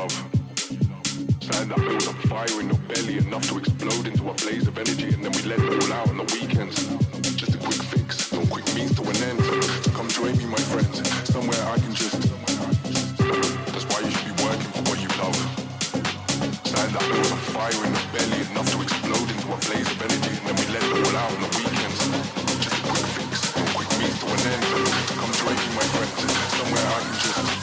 [0.00, 0.16] love.
[1.50, 4.78] That, that builds a fire in your belly enough to explode into a blaze of
[4.78, 6.76] energy, and then we let it all out on the weekends.
[7.36, 9.40] Just a quick fix, no quick means to an end.
[9.84, 12.16] So come join me, my friends, somewhere I can just.
[13.72, 15.36] That's why you should be working for what you love.
[16.72, 20.00] That, that builds up fire in your belly enough to explode into a blaze of
[20.00, 22.00] energy, and then we let it all out on the weekends.
[22.64, 24.64] Just a quick fix, no quick means to an end.
[24.64, 26.16] So come join me, my friends,
[26.56, 27.59] somewhere I can just.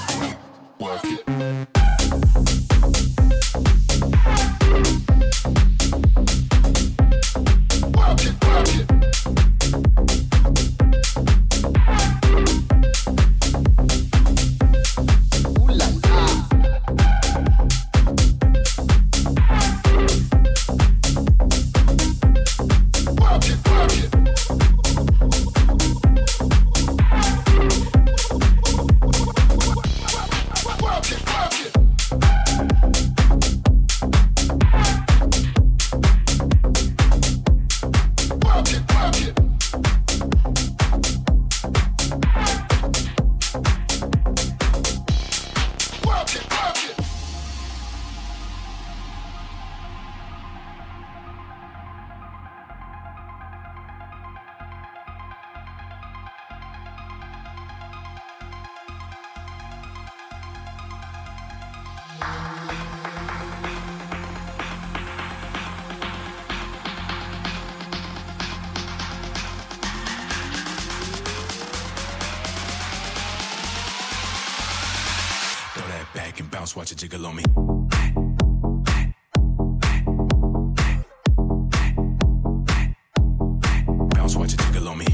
[84.28, 85.06] bounce, watch it jiggle on me.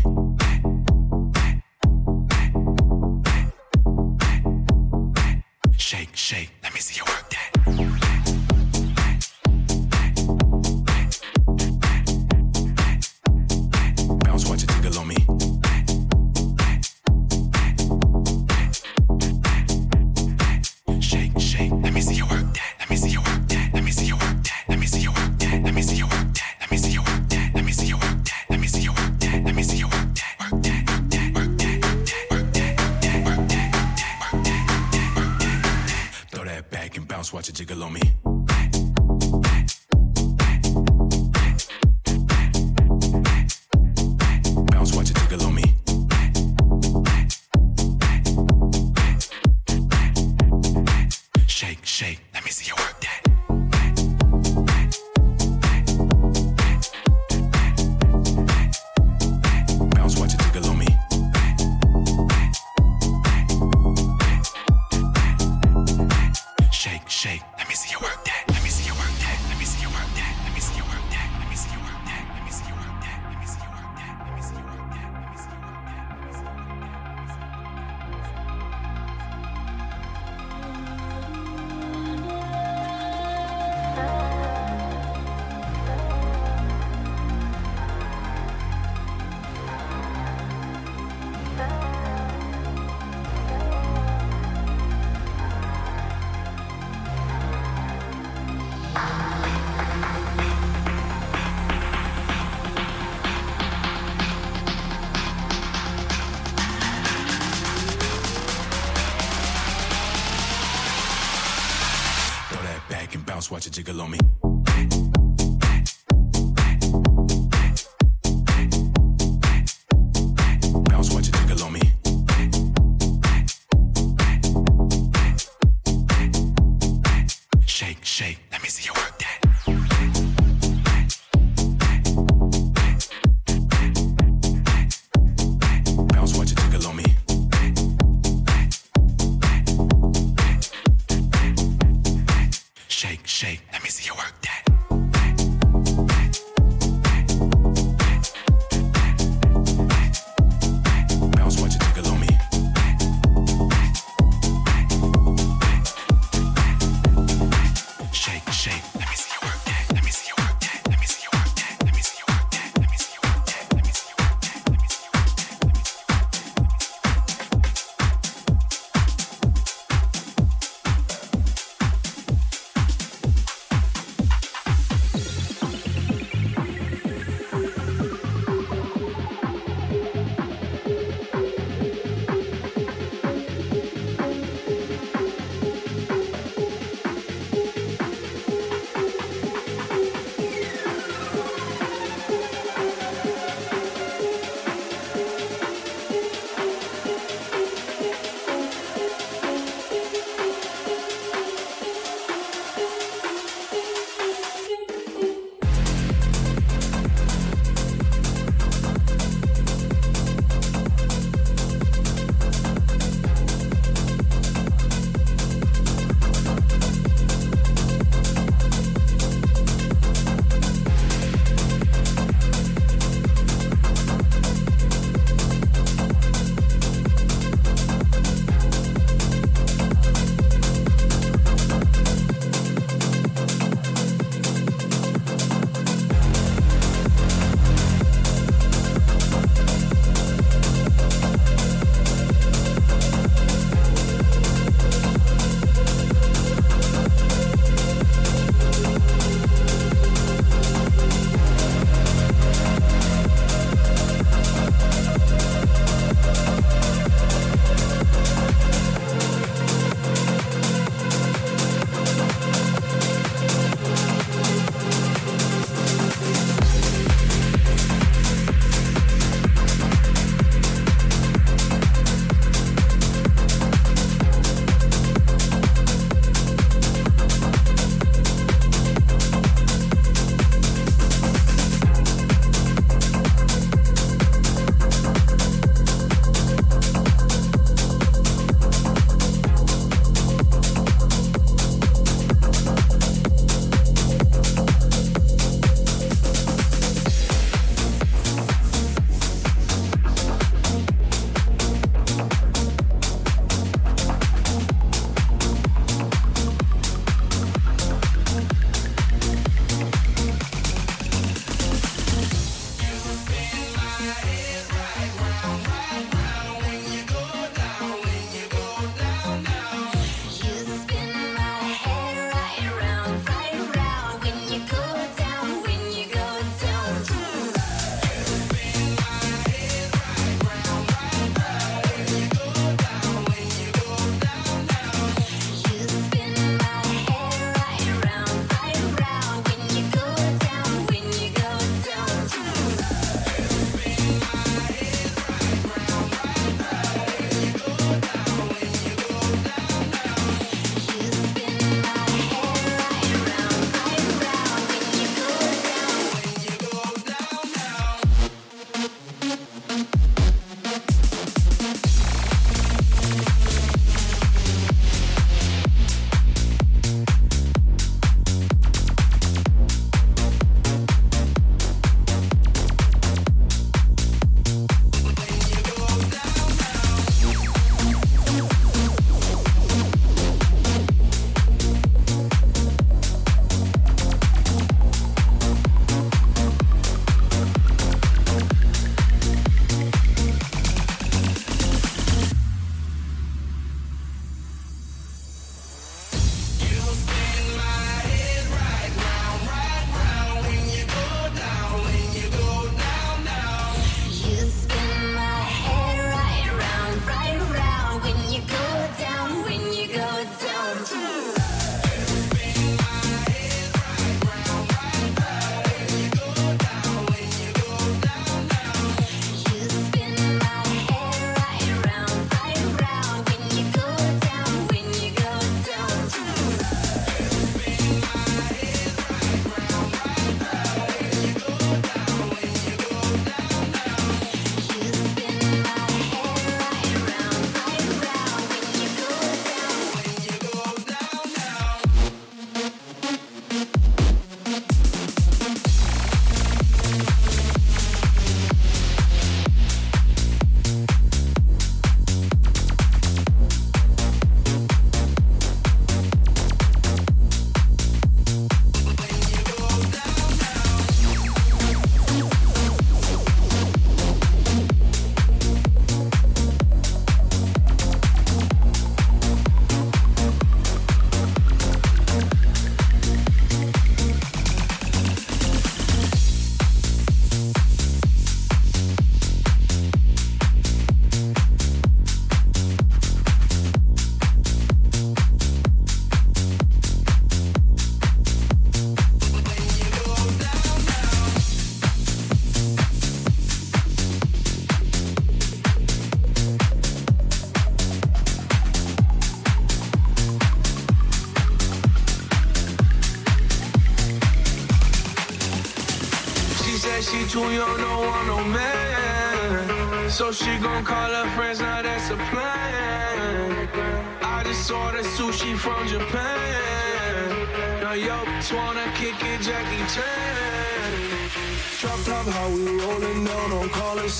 [5.78, 7.23] Shake, shake, let me see you work.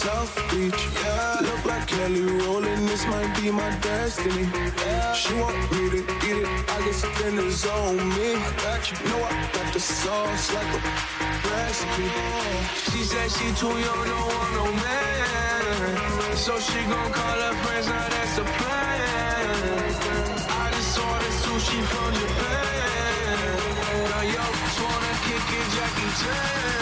[0.04, 0.84] South Beach.
[1.02, 4.50] Yeah, look like Kelly Rowland, this might be my destiny.
[4.84, 5.14] Yeah.
[5.14, 8.36] She want me to eat it, I guess then it's on me.
[8.36, 10.82] I got you, know I got the sauce like a
[11.48, 12.08] recipe.
[12.92, 16.36] She said she too young, don't want no man.
[16.36, 19.88] So she gon' call her friends, now that's the plan.
[20.64, 23.40] I just ordered sushi from Japan.
[24.12, 26.74] Now yo, just wanna kick it, Jackie Chan.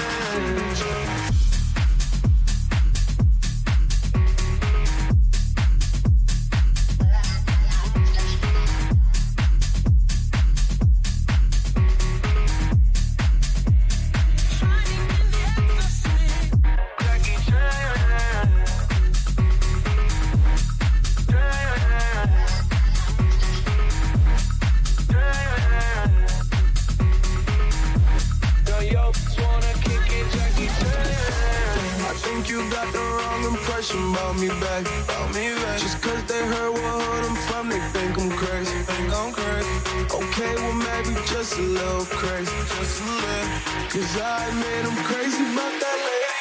[32.71, 34.87] Got the wrong impression about me back.
[35.03, 35.79] About me back.
[35.79, 38.71] Just cause they heard what hood I'm from, they think I'm crazy.
[38.87, 39.75] Think I'm crazy.
[40.07, 42.55] Okay, well maybe just a little crazy.
[42.79, 43.51] Just a little.
[43.91, 46.31] Cause I admit I'm crazy about that lady.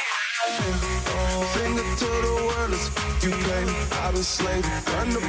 [1.11, 3.65] Oh, finger to the world, f- you pay.
[4.07, 4.65] I've been slave,
[4.95, 5.21] run the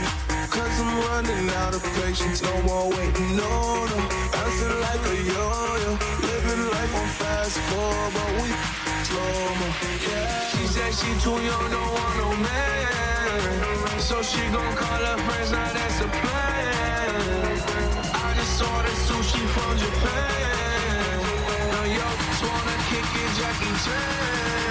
[0.53, 2.41] cause I'm running out of patience.
[2.45, 3.49] No more waiting, no,
[3.89, 3.97] no.
[4.33, 5.91] Bouncing like a yo-yo.
[6.29, 8.80] Living life on fast forward, but we
[9.11, 9.67] slow mo.
[10.07, 10.47] Yeah.
[10.51, 13.99] She said she too young, don't want no man.
[13.99, 17.11] So she gon' call her friends, now that's a plan.
[18.25, 21.15] I just ordered sushi from Japan.
[21.73, 24.70] Now yo, just wanna kick it, Jackie Chan.